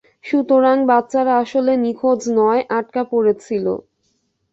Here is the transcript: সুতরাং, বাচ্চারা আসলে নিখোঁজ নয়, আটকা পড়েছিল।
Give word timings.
সুতরাং, 0.25 0.77
বাচ্চারা 0.85 1.33
আসলে 1.37 1.73
নিখোঁজ 1.77 2.21
নয়, 2.37 2.61
আটকা 2.69 3.01
পড়েছিল। 3.03 3.65